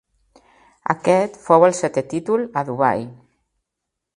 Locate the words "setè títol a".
1.81-2.65